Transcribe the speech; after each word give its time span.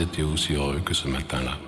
Étaient 0.00 0.22
aussi 0.22 0.54
heureux 0.54 0.80
que 0.84 0.94
ce 0.94 1.08
matin-là. 1.08 1.58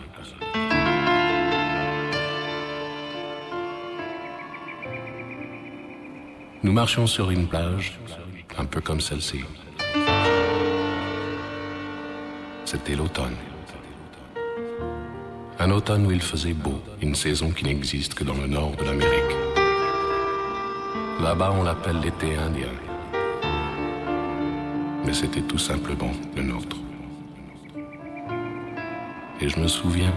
Nous 6.62 6.72
marchions 6.72 7.08
sur 7.08 7.32
une 7.32 7.48
plage, 7.48 7.98
un 8.56 8.66
peu 8.66 8.80
comme 8.80 9.00
celle-ci. 9.00 9.40
C'était 12.64 12.94
l'automne. 12.94 13.34
Un 15.58 15.70
automne 15.72 16.06
où 16.06 16.12
il 16.12 16.22
faisait 16.22 16.54
beau, 16.54 16.80
une 17.02 17.16
saison 17.16 17.50
qui 17.50 17.64
n'existe 17.64 18.14
que 18.14 18.22
dans 18.22 18.36
le 18.36 18.46
nord 18.46 18.76
de 18.76 18.84
l'Amérique. 18.84 19.36
Là-bas, 21.20 21.52
on 21.58 21.64
l'appelle 21.64 21.98
l'été 21.98 22.36
indien. 22.36 22.74
Mais 25.04 25.14
c'était 25.14 25.42
tout 25.42 25.58
simplement 25.58 26.12
le 26.36 26.44
nôtre. 26.44 26.76
Et 29.42 29.48
je 29.48 29.58
me 29.58 29.68
souviens, 29.68 30.12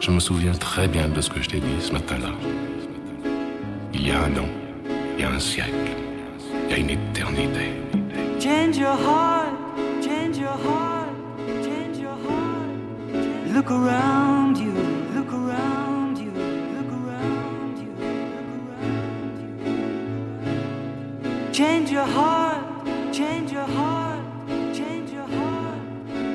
je 0.00 0.10
me 0.10 0.18
souviens 0.18 0.50
très 0.50 0.88
bien 0.88 1.08
de 1.08 1.20
ce 1.20 1.30
que 1.30 1.40
je 1.40 1.48
t'ai 1.48 1.60
dit 1.60 1.80
ce 1.80 1.92
matin-là. 1.92 2.32
Il 3.94 4.04
y 4.04 4.10
a 4.10 4.18
un 4.24 4.36
an, 4.36 4.48
il 5.16 5.20
y 5.20 5.24
a 5.24 5.30
un 5.30 5.38
siècle, 5.38 5.70
il 6.64 6.70
y 6.70 6.74
a 6.74 6.78
une 6.78 6.90
éternité. 6.90 7.70
Change 8.40 8.78
your 8.78 8.96
heart, 8.96 9.52
change 10.02 10.38
your 10.38 10.58
heart, 10.66 11.14
change 11.62 11.98
your 11.98 12.16
heart. 12.26 13.54
Look 13.54 13.70
around 13.70 14.58
you, 14.58 14.72
look 15.14 15.32
around 15.32 16.18
you, 16.18 16.32
look 16.74 16.90
around 16.90 17.78
you, 17.78 17.92
look 18.34 18.50
around 18.50 18.68
you. 21.48 21.52
Change 21.52 21.92
your 21.92 22.06
heart, 22.06 22.58
change 23.12 23.52
your 23.52 23.68
heart, 23.68 24.20
change 24.74 25.12
your 25.12 25.28
heart. 25.28 25.78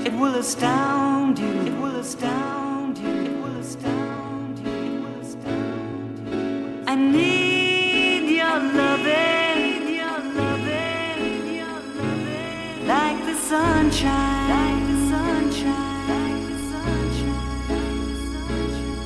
It 0.05 0.13
will 0.13 0.35
astound 0.35 1.00
you, 1.39 1.48
it 1.68 1.74
will 1.80 1.95
astound 1.98 2.98
you, 2.98 3.10
it 3.10 3.36
will 3.42 3.57
astound 3.57 4.60
you, 4.60 4.72
it 4.72 5.00
will 5.01 5.19
astound 5.22 6.19
you. 6.28 6.83
I 6.88 6.95
need 6.95 8.30
your 8.38 8.60
loving, 8.80 9.88
your 10.00 10.19
loving, 10.39 11.56
your 11.56 11.80
loving. 11.98 12.88
Like 12.88 13.19
the 13.25 13.36
sunshine, 13.36 14.50
like 14.56 14.83
the 14.92 14.98
sunshine, 15.12 16.07
like 16.12 16.42
the 16.50 16.57
sunshine, 16.72 17.69
like 17.69 18.01
the 18.07 18.18
sunshine. 18.56 19.01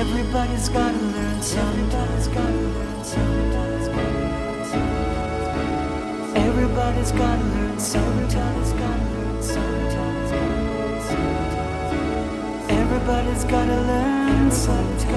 Everybody's 0.00 0.68
gotta 0.68 0.98
learn 0.98 1.42
something. 1.42 1.90
Everybody's 1.90 2.28
gotta 2.28 2.52
learn 2.76 3.04
something. 3.04 3.52
Everybody's 3.56 3.88
gotta 3.88 4.22
learn 4.22 4.60
something. 4.70 5.06
Everybody's 6.36 7.12
gotta 7.12 7.44
learn 7.54 7.78
something. 7.78 8.97
Everybody's 13.10 13.44
gotta 13.44 13.74
learn 13.74 14.50
something. 14.50 15.08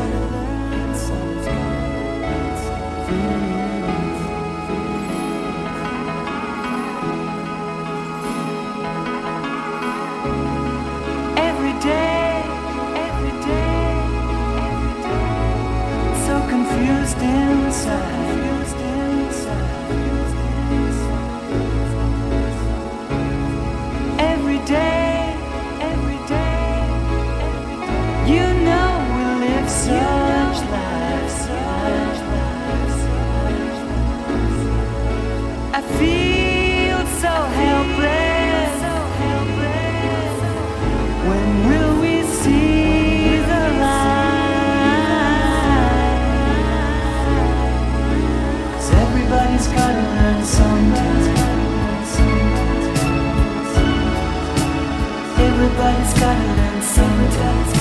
Everybody's 55.83 56.13
gotta 56.13 56.45
learn 56.57 56.81
sometimes. 56.83 57.71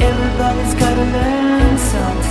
Everybody's 0.00 0.74
gotta 0.74 1.04
learn 1.16 1.78
sometimes. 1.78 2.21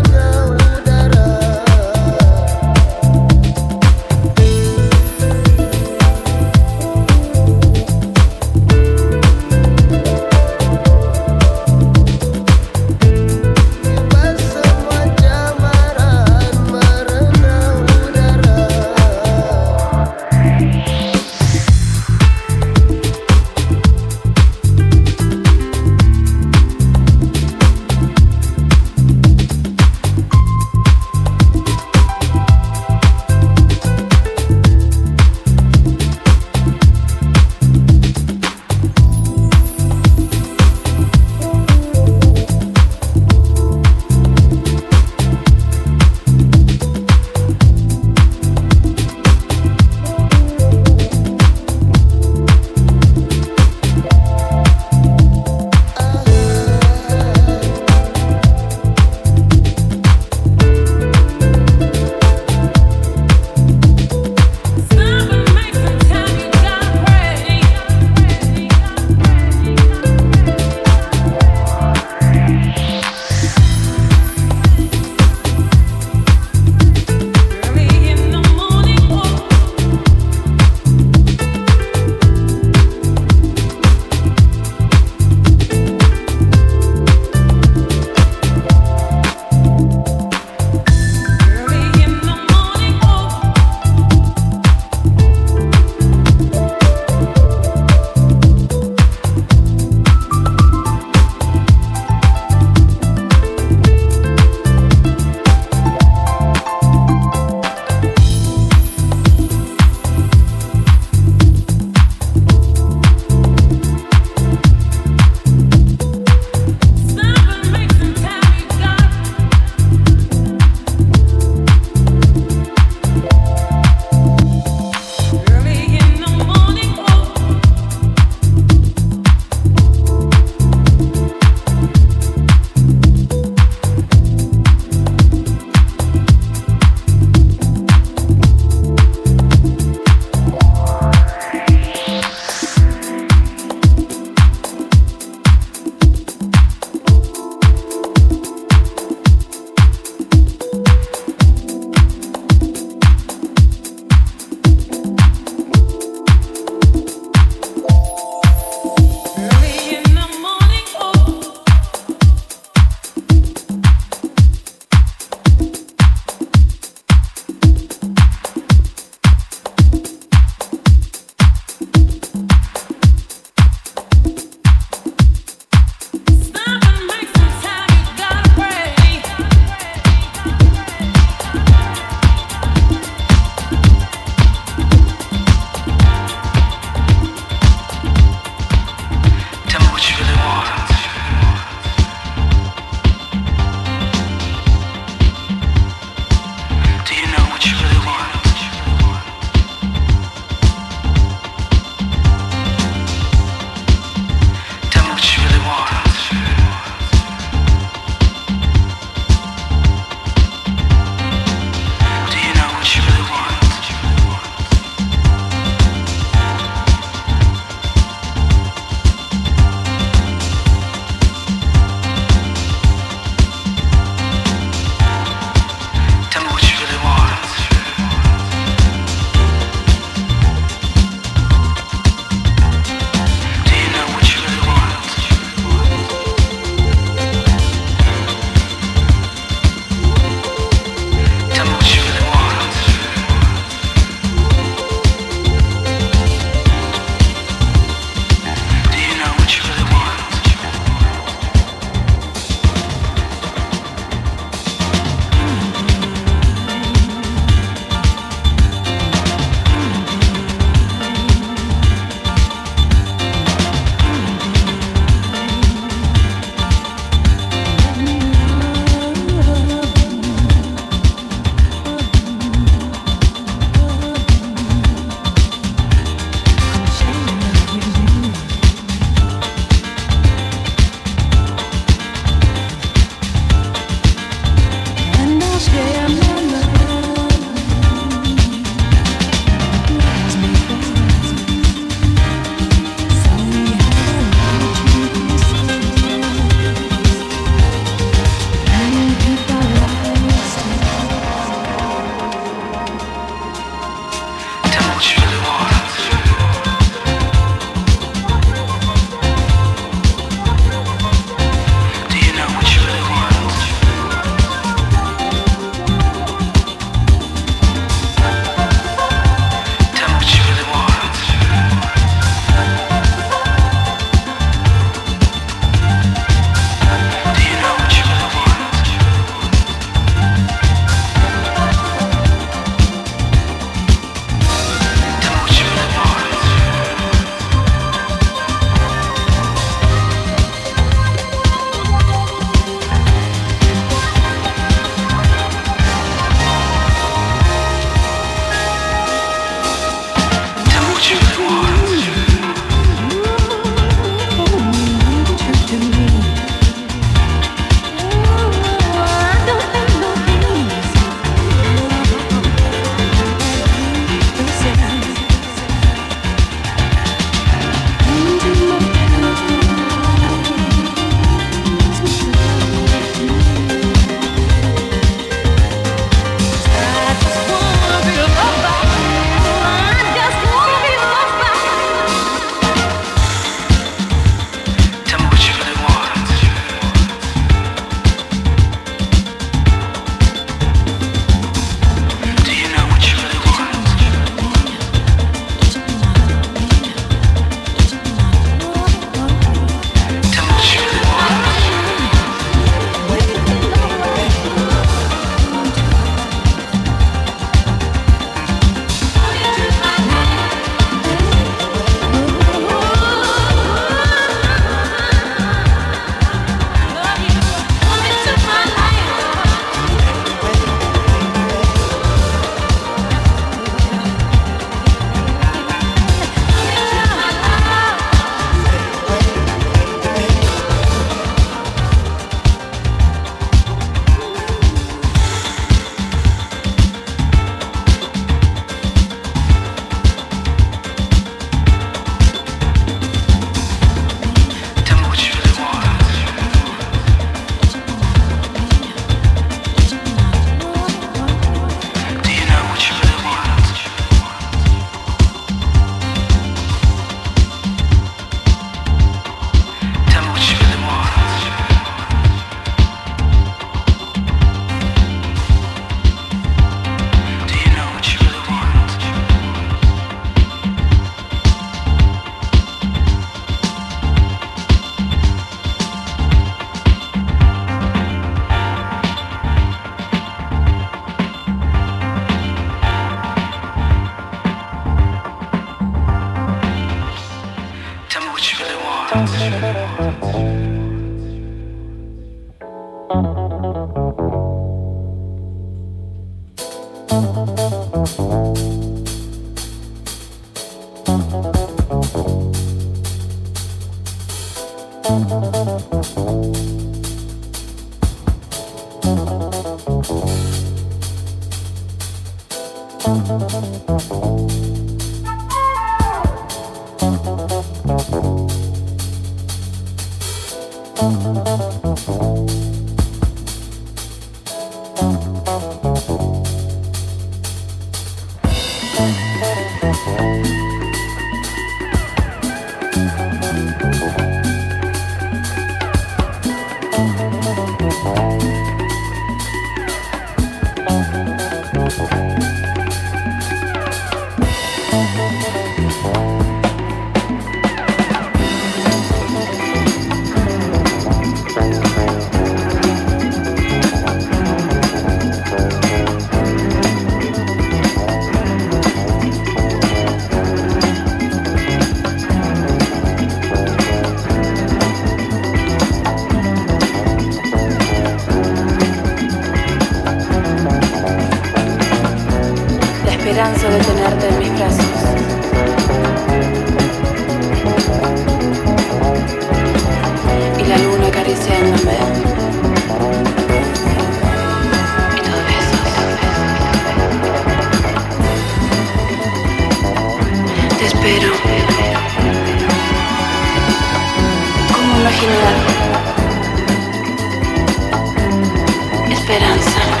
esperanza. 599.31 600.00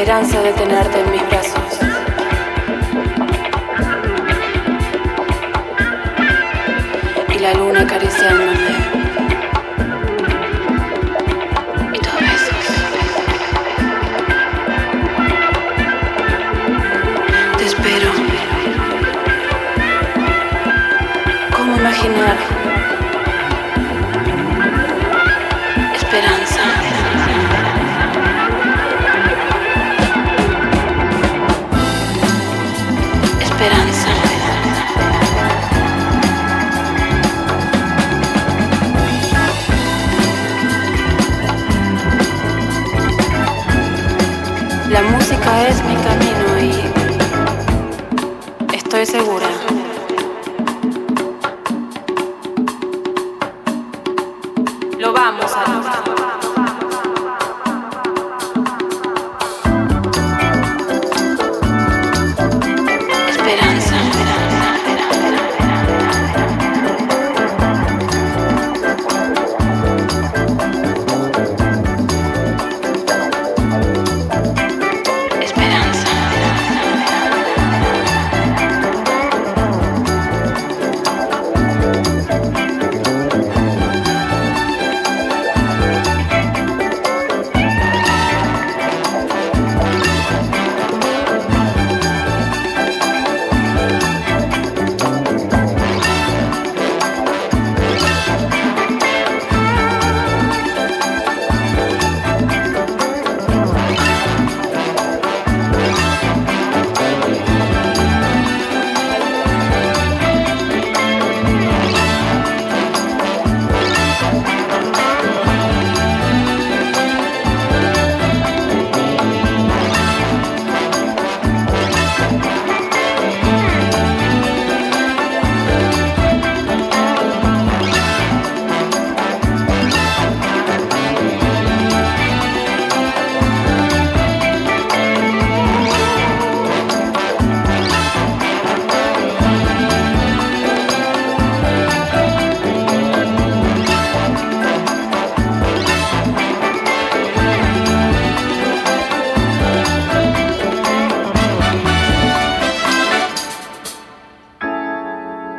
De 0.00 0.52
tenerte 0.54 0.98
en 0.98 1.10
mis 1.10 1.28
brazos. 1.28 1.78
Y 7.28 7.38
la 7.38 7.52
luna 7.52 7.82
acariciándome. 7.82 8.89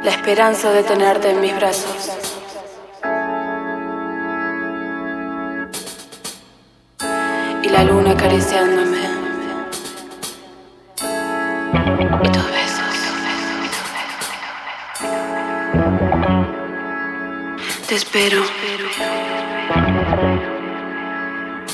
La 0.03 0.09
esperanza 0.09 0.71
de 0.71 0.81
tenerte 0.81 1.29
en 1.29 1.41
mis 1.41 1.55
brazos. 1.55 2.09
Y 7.61 7.69
la 7.69 7.83
luna 7.83 8.11
acariciándome. 8.11 8.97
Y 12.23 12.29
tus 12.29 12.51
besos. 12.51 12.95
Te 17.87 17.95
espero. 17.95 18.41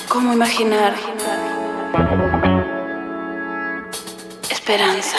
¿Cómo 0.09 0.34
imaginar? 0.34 0.93
Esperanza. 4.49 5.17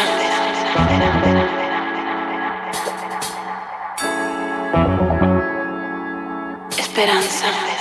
Esperanza. 6.98 7.77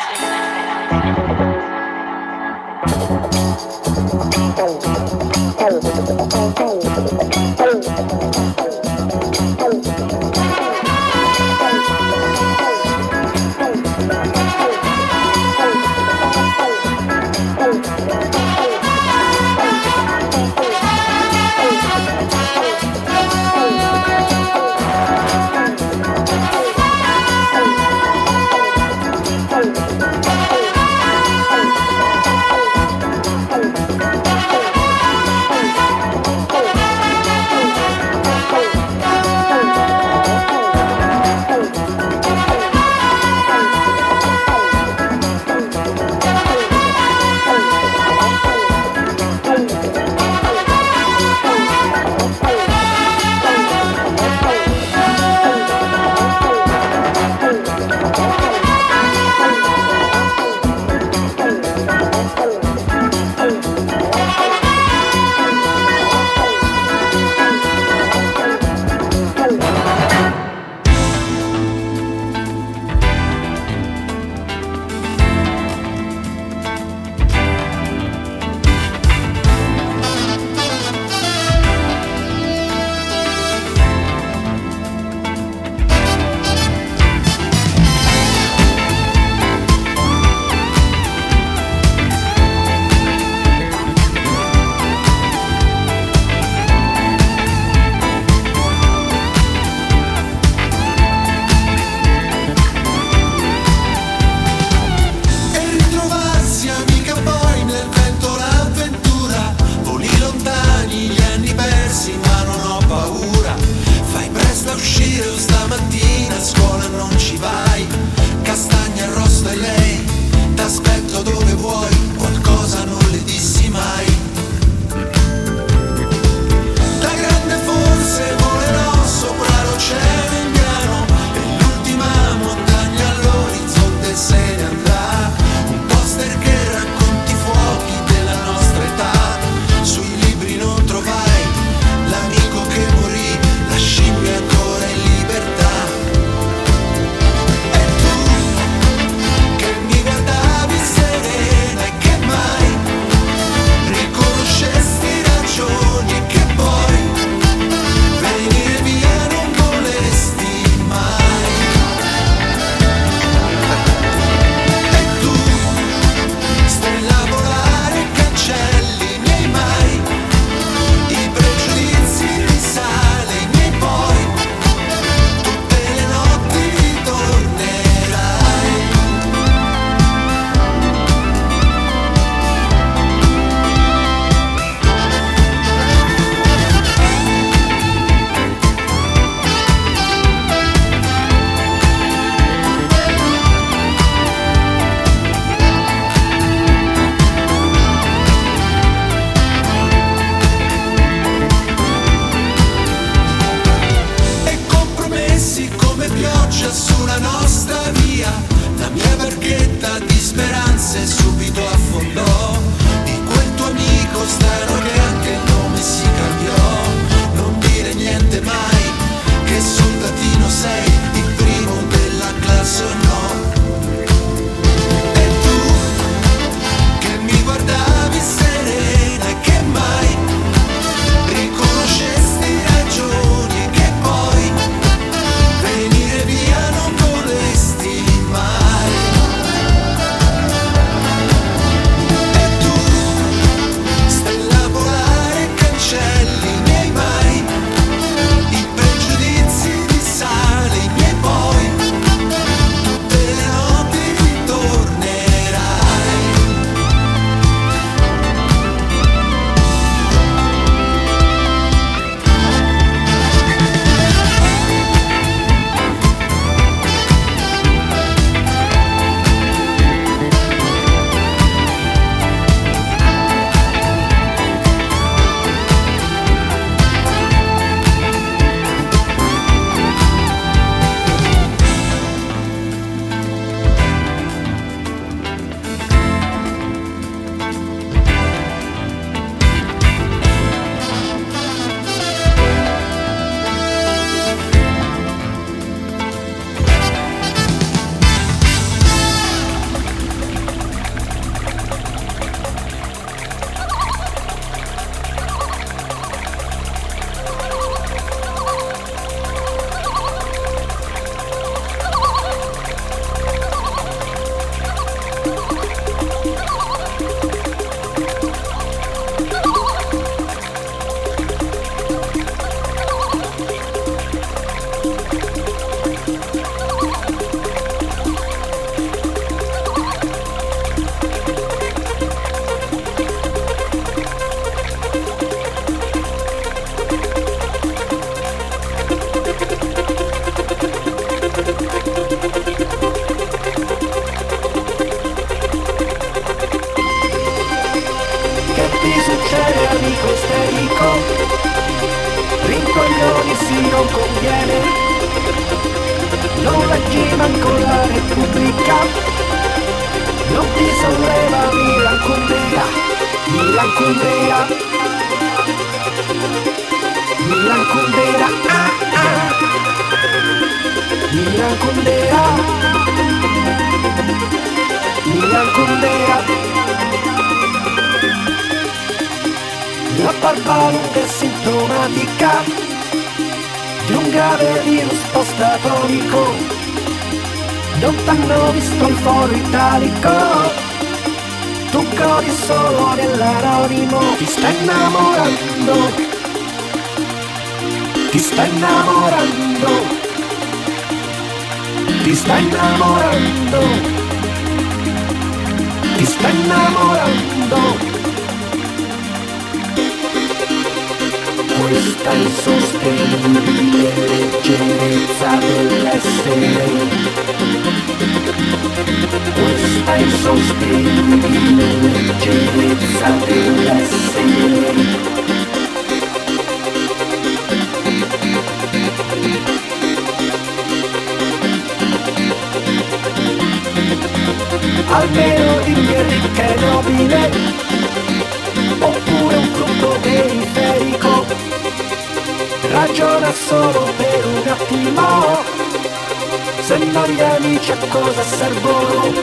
Amici 447.47 447.71
a 447.71 447.77
cosa 447.87 448.23
servono 448.23 449.13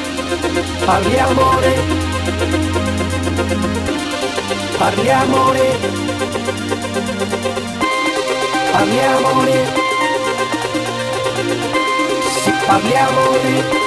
parliamone 0.87 1.75
parliamone 4.79 5.79
parliamone 8.73 9.73
sì 12.43 12.53
parliamone 12.67 13.83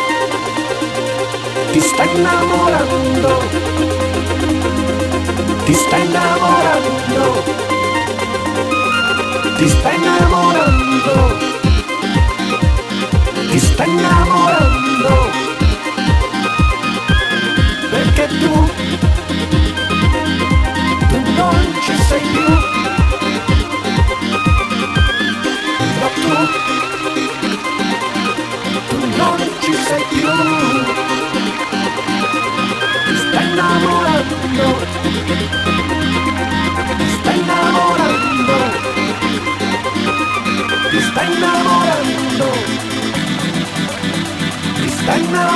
ti 1.71 1.79
sta 1.81 2.03
innamorando. 2.03 3.41
Ti 5.65 5.73
sta 5.73 5.97
innamorando. 5.97 7.43
Ti 9.57 9.67
sta 9.67 9.91
innamorando, 9.91 10.76
ti 13.57 13.65
sta 13.65 13.85
innamorando, 13.85 15.31
perché 17.89 18.27
tu, 18.39 18.69
tu 21.07 21.17
non 21.35 21.75
ci 21.81 21.95
sei 22.07 22.21
più, 22.21 22.49
ma 25.99 26.07
tu, 26.13 26.29
tu 28.89 28.97
non 29.17 29.37
ci 29.61 29.73
sei 29.87 30.03
più, 30.09 30.29
ti 33.07 33.15
sta 33.17 33.39
innamorando, 33.41 34.65
ti 36.97 37.07
sta 37.09 37.31
innamorando 37.31 38.25
ti 40.89 41.01
sta 41.01 41.21
innamorando, 41.21 42.47
ti 45.07 45.23
sta 45.23 45.47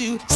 to 0.00 0.29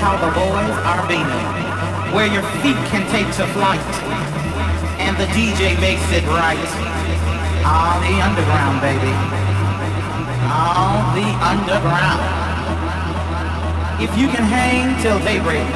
how 0.00 0.16
the 0.16 0.32
boys 0.32 0.76
are 0.88 1.04
beaming. 1.04 1.46
Where 2.16 2.26
your 2.26 2.42
feet 2.64 2.80
can 2.88 3.04
take 3.12 3.28
to 3.36 3.44
flight. 3.52 3.84
And 4.96 5.12
the 5.20 5.28
DJ 5.36 5.76
makes 5.76 6.08
it 6.10 6.24
right. 6.32 6.56
All 7.68 8.00
the 8.00 8.16
underground, 8.24 8.80
baby. 8.80 9.12
All 10.48 11.04
the 11.12 11.28
underground. 11.44 12.24
If 14.00 14.16
you 14.16 14.28
can 14.32 14.44
hang 14.48 14.96
till 15.04 15.20
daybreak, 15.20 15.68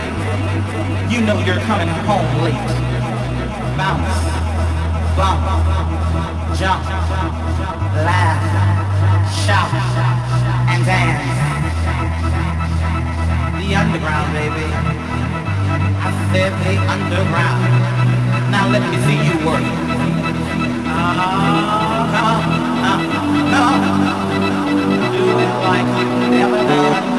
you 1.13 1.21
know 1.21 1.39
you're 1.45 1.61
coming 1.69 1.93
home 2.09 2.25
late. 2.41 2.69
Bounce, 3.77 4.17
bump, 5.21 5.45
jump, 6.57 6.85
laugh, 8.09 8.41
shout, 9.45 9.71
and 10.73 10.85
dance 10.87 11.44
underground, 13.75 14.33
baby. 14.33 14.67
I 16.07 16.11
said 16.33 16.53
the 16.65 16.75
underground. 16.95 17.61
Now 18.51 18.69
let 18.71 18.83
me 18.91 18.97
see 19.07 19.19
you 19.27 19.35
work. 19.47 19.65
Uh, 20.87 21.15
come 22.15 22.27
on, 22.31 22.41
come 23.51 23.67
on. 23.67 23.81
Do 25.13 25.25
it 25.45 25.53
like 25.67 25.89
you've 25.99 26.31
never 26.31 26.61
done 26.69 27.14